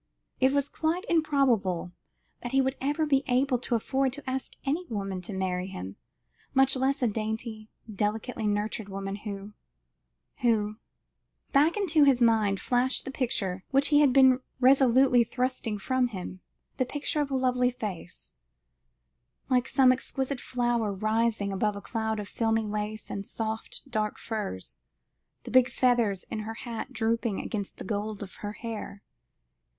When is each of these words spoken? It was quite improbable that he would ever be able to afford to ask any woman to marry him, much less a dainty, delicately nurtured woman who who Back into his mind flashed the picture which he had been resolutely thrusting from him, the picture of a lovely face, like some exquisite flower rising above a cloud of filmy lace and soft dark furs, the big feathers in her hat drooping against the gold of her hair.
It 0.39 0.51
was 0.51 0.67
quite 0.67 1.05
improbable 1.09 1.91
that 2.41 2.53
he 2.53 2.59
would 2.59 2.75
ever 2.81 3.05
be 3.05 3.23
able 3.27 3.59
to 3.59 3.75
afford 3.75 4.11
to 4.13 4.27
ask 4.27 4.53
any 4.65 4.83
woman 4.87 5.21
to 5.21 5.31
marry 5.31 5.67
him, 5.67 5.95
much 6.55 6.75
less 6.75 7.03
a 7.03 7.07
dainty, 7.07 7.69
delicately 7.87 8.47
nurtured 8.47 8.89
woman 8.89 9.17
who 9.17 9.53
who 10.37 10.77
Back 11.51 11.77
into 11.77 12.03
his 12.03 12.19
mind 12.19 12.59
flashed 12.59 13.05
the 13.05 13.11
picture 13.11 13.63
which 13.69 13.89
he 13.89 13.99
had 13.99 14.11
been 14.11 14.39
resolutely 14.59 15.23
thrusting 15.23 15.77
from 15.77 16.07
him, 16.07 16.39
the 16.77 16.83
picture 16.85 17.21
of 17.21 17.29
a 17.29 17.35
lovely 17.37 17.69
face, 17.69 18.31
like 19.49 19.67
some 19.67 19.91
exquisite 19.91 20.39
flower 20.41 20.91
rising 20.91 21.53
above 21.53 21.75
a 21.75 21.79
cloud 21.79 22.19
of 22.19 22.27
filmy 22.27 22.65
lace 22.65 23.11
and 23.11 23.23
soft 23.23 23.83
dark 23.87 24.17
furs, 24.17 24.79
the 25.43 25.51
big 25.51 25.69
feathers 25.69 26.25
in 26.31 26.39
her 26.39 26.55
hat 26.55 26.91
drooping 26.91 27.39
against 27.39 27.77
the 27.77 27.83
gold 27.83 28.23
of 28.23 28.33
her 28.37 28.53
hair. 28.53 29.03